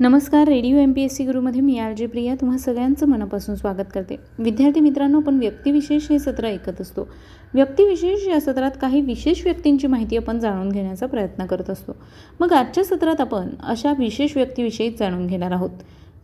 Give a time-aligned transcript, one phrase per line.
[0.00, 2.34] नमस्कार radio M P S C गुरुमध्ये मी R J Priya.
[2.34, 4.16] तुम्हा सगळ्यांचं मनापासून स्वागत करते.
[4.38, 7.08] विद्यार्थी मित्रांनो आपण व्यक्तिविशेष हे सत्र ऐकत असतो.
[7.54, 11.92] व्यक्तिविशेष या सत्रात काही विशेष व्यक्तींची माहिती आपण जाणून घेण्याचा प्रयत्न करत असतो.
[12.40, 15.70] मग आजच्या सत्रात आपण अशा विशेष व्यक्तीविषयी जाणून घेणार आहोत.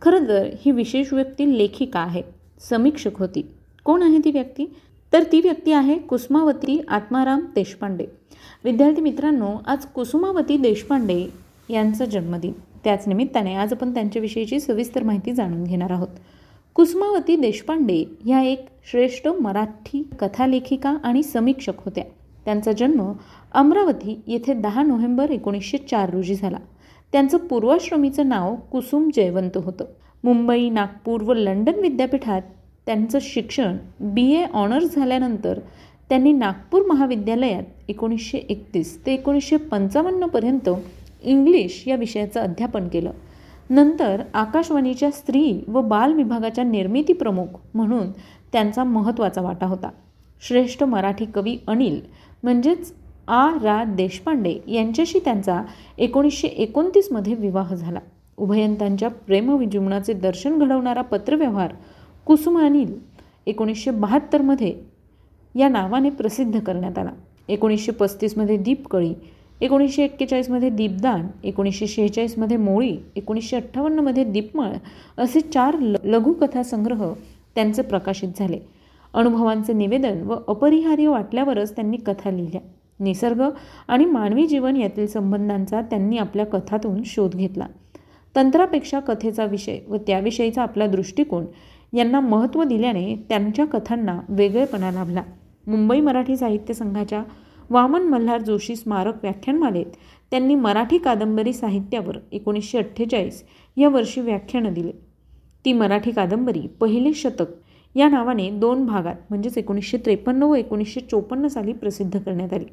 [0.01, 2.21] खरं तर ही विशेष व्यक्ती लेखिका आहे.
[2.69, 3.51] समीक्षक होती.
[3.83, 4.73] कोण आहे ती व्यक्ती?
[5.13, 8.05] तर ती व्यक्ती आहे कुसुमावती आत्माराम देशपांडे.
[8.63, 11.29] विद्यार्थी मित्रांनो आज कुसुमावती देशपांडे
[11.69, 12.53] यांचा जन्मदिन.
[12.87, 16.07] त्याच निमित्ताने आज आपण त्यांच्याविषयीची सविस्तर माहिती जाणून घेणार आहोत.
[16.75, 22.03] कुसुमावती देशपांडे ह्या एक श्रेष्ठ मराठी कथालेखिका आणि समीक्षक होत्या.
[22.45, 23.13] त्यांचा जन्म
[23.51, 26.57] अमरावती येथे दहा नोव्हेंबर एकोणीसशे चार रोजी झाला.
[27.11, 29.85] त्यांचं पूर्वाश्रमीचं नाव कुसुम जयवंत होतं.
[30.23, 32.41] मुंबई नागपूर व लंडन विद्यापीठात
[32.85, 35.59] त्यांचं शिक्षण बी ए ऑनर्स झाल्यानंतर
[36.09, 40.69] त्यांनी नागपूर महाविद्यालयात एकोणीसशे एकतीस ते एकोणीसशे पंचावन्नपर्यंत
[41.23, 43.11] इंग्लिश या विषयाचं अध्यापन केलं.
[43.69, 48.11] नंतर आकाशवाणीच्या स्त्री व बाल विभागाच्या निर्मिती प्रमुख म्हणून
[48.53, 49.89] त्यांचा महत्त्वाचा वाटा होता.
[50.41, 52.01] श्रेष्ठ मराठी कवी अनिल
[52.43, 52.93] म्हणजेच
[53.27, 53.49] आ.
[53.49, 53.83] रा.
[53.83, 55.61] देशपांडे यांच्याशी त्यांचा
[55.97, 57.99] एकोणीसशे एकोणतीसमध्ये विवाह झाला.
[58.37, 61.73] उभयंतांच्या प्रेमविजुमणाचे दर्शन घडवणारा पत्रव्यवहार
[62.25, 62.99] कुसुम अनिल
[63.45, 64.73] एकोणीसशे बहात्तरमध्ये
[65.55, 67.11] या नावाने प्रसिद्ध करण्यात आला.
[67.47, 69.13] एकोणीसशे पस्तीसमध्ये दीपकळी
[69.61, 74.71] एकोणीसशे एक्केचाळीसमध्ये दीपदान एकोणीसशे शेहेचाळीसमध्ये मोळी एकोणीसशे अठ्ठावन्नमध्ये दीपमळ
[75.17, 77.13] असे चार ल लघुकथा संग्रह
[77.55, 78.59] त्यांचे प्रकाशित झाले.
[79.13, 82.61] अनुभवांचे निवेदन व अपरिहार्य वाटल्यावरच त्यांनी कथा लिहिल्या.
[82.99, 83.43] निसर्ग
[83.87, 87.67] आणि मानवी जीवन यातील संबंधांचा त्यांनी आपल्या कथातून शोध घेतला.
[88.35, 91.45] तंत्रापेक्षा कथेचा विषय व त्याविषयीचा आपला दृष्टिकोन
[91.93, 95.23] यांना महत्त्व दिल्याने त्यांच्या कथांना वेगळेपणा लाभला.
[95.67, 97.23] मुंबई मराठी साहित्य संघाच्या
[97.69, 99.85] वामन मल्हार जोशी स्मारक व्याख्यानमालेत.
[100.31, 103.43] त्यांनी मराठी कादंबरी साहित्यावर एकोणीसशे अठ्ठेचाळीस
[103.77, 104.91] या वर्षी व्याख्यानं दिले.
[105.65, 107.45] ती मराठी कादंबरी पहिले शतक
[107.95, 112.65] या नावाने दोन भागात म्हणजेच एकोणीसशे त्रेपन्न व एकोणीसशे चोपन्न साली प्रसिद्ध करण्यात आली.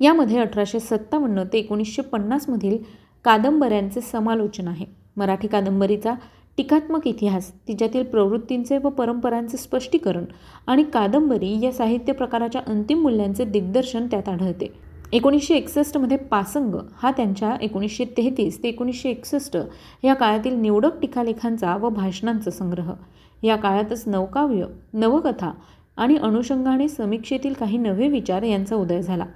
[0.00, 2.78] यामध्ये अठराशे सत्तावन्न ते एकोणीसशे पन्नासमधील
[3.24, 4.86] कादंबऱ्यांचे समालोचन आहे.
[5.16, 6.14] मराठी कादंबरीचा
[6.58, 10.24] टीकात्मक इतिहास तिच्यातील प्रवृत्तींचे व परंपरांचे स्पष्टीकरण
[10.66, 14.72] आणि कादंबरी या साहित्य प्रकाराच्या अंतिम मूल्यांचे दिग्दर्शन त्यात आढळते.
[15.12, 19.56] एकोणीसशे एकसष्टमध्ये पासंग हा त्यांच्या एकोणीसशे तेहतीस ते एकोणीसशे एकसष्ट
[20.04, 22.92] या काळातील निवडक टीकालेखांचा व भाषणांचा संग्रह.
[23.42, 25.52] या काळातच नवकाव्य नवकथा
[25.96, 29.26] आणि अनुषंगाने समीक्षेतील काही नवे विचार यांचा उदय झाला.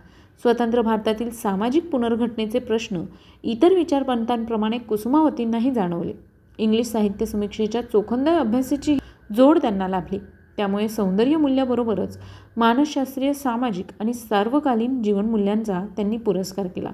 [0.42, 3.04] स्वतंत्र भारतातील सामाजिक पुनर्घटनेचे प्रश्न
[3.42, 6.12] इतर विचारपंतांप्रमाणे कुसुमावतींनाही जाणवले.
[6.58, 8.96] इंग्लिश साहित्य समीक्षेच्या चोखंदळ अभ्यासाची
[9.36, 10.18] जोड त्यांना लाभली.
[10.56, 12.18] त्यामुळे सौंदर्य मूल्याबरोबरच
[12.56, 16.90] मानसशास्त्रीय सामाजिक आणि सार्वकालीन जीवनमूल्यांचा त्यांनी पुरस्कार केला.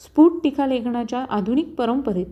[0.00, 2.26] स्फुट टीकालेखनाच्या आधुनिक परंपरेत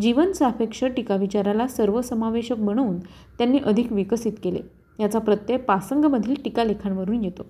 [0.00, 2.98] जीवनसापेक्ष टीकाविचाराला सर्वसमावेशक बनवून
[3.38, 4.58] त्यांनी अधिक विकसित केले.
[5.00, 7.42] याचा प्रत्यय पासंगमधील टीकालेखांवरून येतो.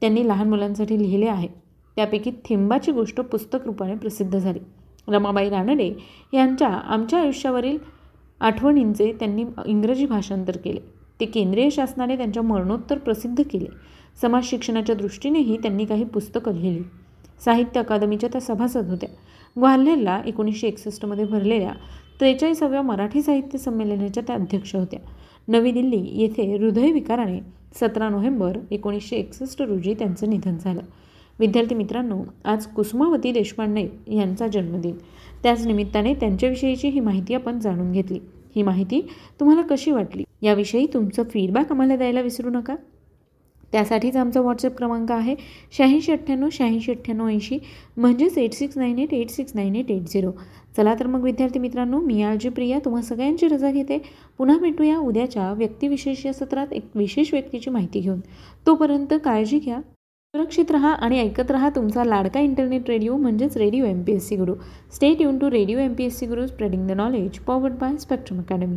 [0.00, 1.48] त्यांनी लहान मुलांसाठी लिहिले आहे.
[1.96, 4.58] त्यापैकी थेंबाची गोष्ट पुस्तक रूपाने प्रसिद्ध झाली.
[5.08, 5.92] रमाबाई रानडे
[6.34, 7.78] यांच्या आमच्या आयुष्यावरील
[8.40, 10.80] आठवणींचे त्यांनी इंग्रजी भाषांतर केले.
[11.20, 13.66] ते केंद्रीय शासनाने त्यांच्या मरणोत्तर प्रसिद्ध केले.
[14.22, 16.82] समाज शिक्षणाच्या दृष्टीनेही त्यांनी काही पुस्तकं लिहिली.
[17.44, 19.08] साहित्य अकादमीच्या त्या सभासद होत्या.
[19.58, 21.72] ग्वाल्हेरला एकोणीसशे एकसष्टमध्ये भरलेल्या
[22.20, 25.00] त्रेचाळीसाव्या मराठी साहित्य संमेलनाच्या त्या अध्यक्ष होत्या.
[25.48, 27.38] नवी दिल्ली येथे हृदयविकाराने
[27.74, 30.80] सतरा नोव्हेंबर एकोणीसशे एकसष्ट रोजी त्यांचं निधन झालं.
[31.40, 34.96] विद्यार्थी मित्रांनो आज कुसुमावती देशपांडे यांचा जन्मदिन.
[35.42, 38.18] त्याच निमित्ताने त्यांच्याविषयीची ही माहिती आपण जाणून घेतली.
[38.56, 39.00] ही माहिती
[39.40, 40.24] तुम्हाला कशी वाटली?
[40.42, 42.74] याविषयी तुमचं फीडबॅक आम्हाला द्यायला विसरू नका.
[43.72, 45.34] त्यासाठीच आमचा व्हॉट्सअप क्रमांक आहे
[45.72, 47.58] शहाऐंशी अठ्ठ्याण्णव शहाऐंशी अठ्ठ्याण्णव ऐंशी
[47.96, 50.30] म्हणजेच eight six nine eight eight six nine eight eight zero
[50.76, 53.98] चला तर मग विद्यार्थी मित्रांनो मी आळजी प्रिया तुम्हा सगळ्यांची रजा घेते.
[54.38, 58.20] पुन्हा भेटूया उद्याच्या व्यक्तिविशेष या सत्रात एक विशेष व्यक्तीची माहिती घेऊन.
[58.66, 59.80] तोपर्यंत काळजी घ्या.
[60.34, 64.36] सुरक्षित रहा आणि ऐकत रहा तुमचा लाडका इंटरनेट रेडिओ म्हणजेच radio M P S C
[64.36, 64.54] Guru
[64.94, 68.40] stay युन to radio M P S C Guru spreading the knowledge powered by Spectrum
[68.40, 68.76] Academy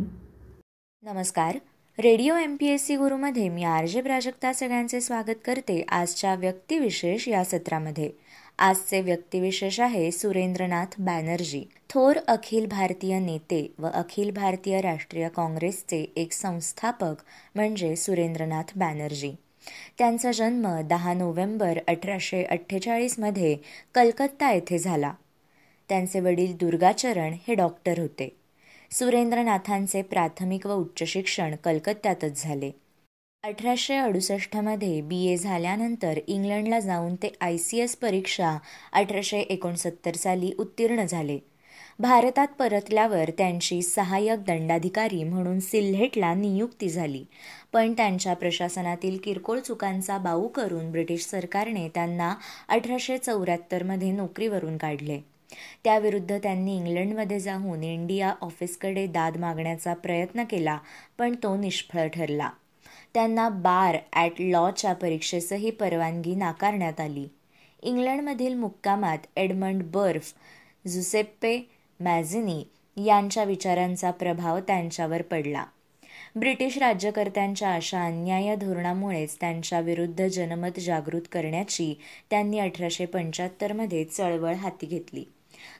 [1.02, 1.56] नमस्कार.
[1.98, 7.28] Radio M P S C गुरुमध्ये मी आर जे प्राजक्ता सगळ्यांचे स्वागत करते आजच्या व्यक्तिविशेष
[7.28, 8.10] या सत्रामध्ये.
[8.58, 16.32] आजचे व्यक्तिविशेष आहे सुरेंद्रनाथ बॅनर्जी थोर अखिल भारतीय नेते व अखिल भारतीय राष्ट्रीय काँग्रेसचे एक
[16.32, 17.22] संस्थापक
[17.54, 19.34] म्हणजे सुरेंद्रनाथ बॅनर्जी.
[19.98, 23.56] त्यांचा जन्म दहा नोव्हेंबर अठराशे अठ्ठेचाळीसमध्ये
[23.94, 25.12] कलकत्ता येथे झाला.
[25.88, 28.36] त्यांचे वडील दुर्गाचरण हे डॉक्टर होते.
[28.90, 32.70] सुरेंद्रनाथांचे प्राथमिक व उच्च शिक्षण कलकत्त्यातच झाले.
[33.44, 38.58] अठराशे अडुसष्टमध्ये बी ए झाल्यानंतर इंग्लंडला जाऊन ते आय सी एस परीक्षा
[38.92, 41.38] अठराशे एकोणसत्तर साली उत्तीर्ण झाले.
[41.98, 47.24] भारतात परतल्यावर त्यांची सहाय्यक दंडाधिकारी म्हणून सिल्हेटला नियुक्ती झाली.
[47.72, 52.34] पण त्यांच्या प्रशासनातील किरकोळ चुकांचा बाऊ करून ब्रिटिश सरकारने त्यांना
[52.68, 55.20] अठराशे चौऱ्याहत्तरमध्ये नोकरीवरून काढले.
[55.84, 60.78] त्याविरुद्ध त्यांनी इंग्लंडमध्ये जाऊन इंडिया ऑफिसकडे दाद मागण्याचा प्रयत्न केला
[61.18, 62.50] पण तो निष्फळ ठरला.
[63.14, 67.28] त्यांना बार ॲट लॉच्या परीक्षेसही परवानगी नाकारण्यात आली.
[67.82, 70.32] इंग्लंडमधील मुक्कामात एडमंड बर्फ
[70.88, 71.58] झुसेप्पे
[72.00, 72.64] मॅझिनी
[73.04, 75.64] यांच्या विचारांचा प्रभाव त्यांच्यावर पडला.
[76.36, 81.94] ब्रिटिश राज्यकर्त्यांच्या अशा अन्याय धोरणामुळेच त्यांच्या विरुद्ध जनमत जागृत करण्याची
[82.30, 85.24] त्यांनी अठराशे पंच्याहत्तरमध्ये चळवळ हाती घेतली.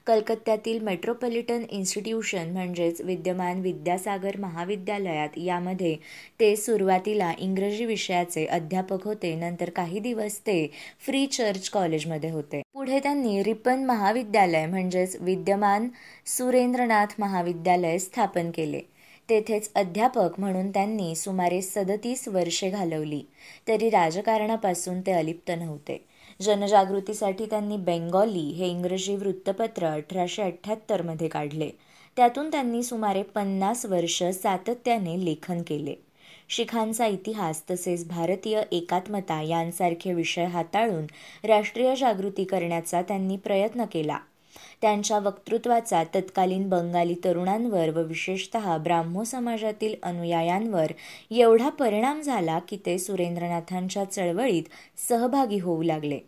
[0.06, 5.96] कलकत्त्यातील मेट्रोपॉलिटन इन्स्टिट्यूशन म्हणजेच विद्यमान विद्यासागर महाविद्यालयात यामध्ये
[6.40, 10.70] ते सुरुवातीला इंग्रजी विषयाचे अध्यापक होते नंतर काही दिवस ते
[11.00, 12.62] फ्री चर्च कॉलेजमध्ये होते.
[12.72, 15.88] पुढे त्यांनी रिपन महाविद्यालय म्हणजेच विद्यमान
[16.26, 18.80] सुरेंद्रनाथ महाविद्यालय स्थापन केले.
[19.28, 23.22] तेथेच अध्यापक म्हणून त्यांनी सुमारे सदतीस वर्षे घालवली.
[23.68, 26.04] तरी राजकारणापासून ते अलिप्त नव्हते.
[26.40, 31.70] जनजागृतीसाठी त्यांनी बेंगॉली हे इंग्रजी वृत्तपत्र अठराशे अठ्ठ्याहत्तरमध्ये काढले.
[32.16, 35.94] त्यातून त्यांनी सुमारे पन्नास वर्ष सातत्याने लेखन केले.
[36.48, 41.06] शिखांचा इतिहास तसेच भारतीय एकात्मता यांसारखे विषय हाताळून
[41.44, 44.18] राष्ट्रीय जागृती करण्याचा त्यांनी प्रयत्न केला.
[44.82, 50.92] त्यांच्या वक्तृत्वाचा तत्कालीन बंगाली तरुणांवर व विशेषत ब्राह्मो समाजातील अनुयायांवर
[51.30, 54.62] एवढा परिणाम झाला की ते सुरेंद्रनाथांच्या चळवळीत
[55.08, 56.18] सहभागी होऊ लागले.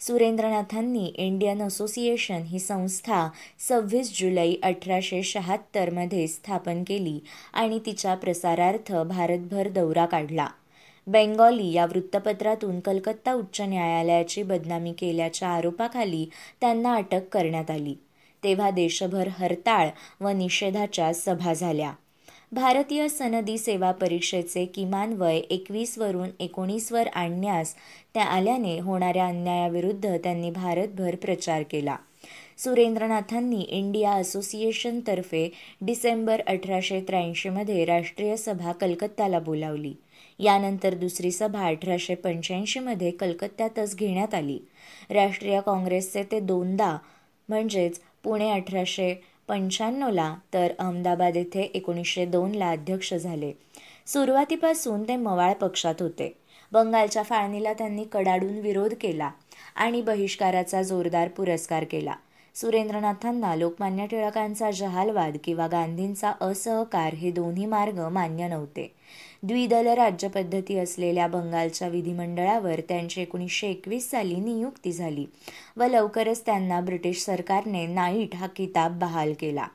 [0.00, 3.28] सुरेंद्रनाथांनी इंडियन असोसिएशन ही संस्था
[3.68, 7.18] सव्वीस जुलै अठराशे शहात्तरमध्ये स्थापन केली
[7.52, 10.46] आणि तिच्या प्रसारार्थ भारतभर दौरा काढला.
[11.06, 16.26] बेंगॉली या वृत्तपत्रातून कलकत्ता उच्च न्यायालयाची बदनामी केल्याच्या आरोपाखाली
[16.60, 17.94] त्यांना अटक करण्यात आली.
[18.42, 19.88] तेव्हा देशभर हरताळ
[20.20, 21.92] व निषेधाच्या सभा झाल्या.
[22.52, 27.74] भारतीय सनदी सेवा परीक्षेचे किमान वय एकवीसवरून एकोणीसवर आणण्यास
[28.14, 31.96] त्या आल्याने होणाऱ्या अन्यायाविरुद्ध त्यांनी भारतभर प्रचार केला.
[32.58, 35.48] सुरेंद्रनाथांनी इंडिया असोसिएशनतर्फे
[35.80, 39.94] डिसेंबर अठराशे त्र्याऐंशीमध्ये राष्ट्रीय सभा कलकत्त्याला बोलावली.
[40.38, 44.58] यानंतर दुसरी सभा अठराशे पंच्याऐंशीमध्ये कलकत्त्यातच घेण्यात आली.
[45.10, 46.96] राष्ट्रीय काँग्रेसचे ते दोनदा
[47.48, 49.14] म्हणजेच पुणे अठराशे
[49.48, 53.52] पंच्याण्णवला तर अहमदाबाद येथे एकोणीसशे दोनला अध्यक्ष झाले.
[54.06, 56.32] सुरुवातीपासून ते मवाळ पक्षात होते.
[56.72, 59.30] बंगालच्या फाळणीला त्यांनी कडाडून विरोध केला
[59.76, 62.14] आणि बहिष्काराचा जोरदार पुरस्कार केला.
[62.54, 68.86] सुरेंद्रनाथांना लोकमान्य टिळकांचा जहालवाद किंवा गांधींचा असहकार हे दोन्ही मार्ग मान्य नव्हते.
[69.42, 75.26] द्विदल राज्यपद्धती असलेल्या बंगालच्या विधिमंडळावर त्यांची एकोणीसशे एकवीस साली नियुक्ती झाली
[75.76, 79.66] व लवकरच त्यांना ब्रिटिश सरकारने नाईट हा किताब बहाल केला.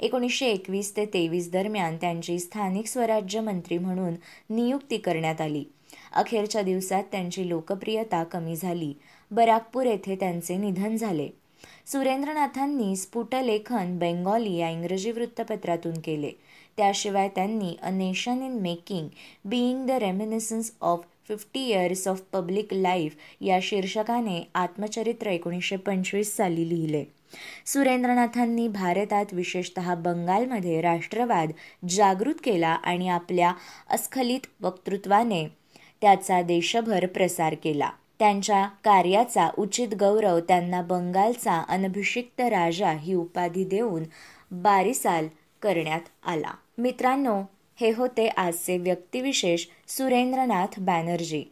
[0.00, 4.14] एकोणीसशे एकवीस ते तेवीस दरम्यान त्यांची स्थानिक स्वराज्य मंत्री म्हणून
[4.50, 5.64] नियुक्ती करण्यात आली.
[6.12, 8.92] अखेरच्या दिवसात त्यांची लोकप्रियता कमी झाली.
[9.30, 11.28] बराकपूर येथे त्यांचे निधन झाले.
[11.86, 16.30] सुरेंद्रनाथांनी स्फुटलेखन बेंगॉली या इंग्रजी वृत्तपत्रातून केले.
[16.76, 19.08] त्याशिवाय त्यांनी a nation in making
[19.44, 26.68] being the reminiscences of fifty years of public life या शीर्षकाने आत्मचरित्र एकोणीसशे पंचवीस साली
[26.68, 27.04] लिहिले.
[27.66, 31.52] सुरेंद्रनाथांनी भारतात विशेषत बंगालमध्ये राष्ट्रवाद
[31.88, 33.52] जागृत केला आणि आपल्या
[33.90, 35.46] अस्खलित वक्तृत्वाने
[36.00, 37.90] त्याचा देशभर प्रसार केला.
[38.22, 44.02] त्यांच्या कार्याचा उचित गौरव त्यांना बंगालचा अनभिषिक्त राजा ही उपाधी देऊन
[44.50, 45.26] बारिसाल
[45.62, 46.50] करण्यात आला.
[46.78, 47.42] मित्रांनो
[47.80, 51.51] हे होते आजचे व्यक्तिविशेष सुरेंद्रनाथ बॅनर्जी.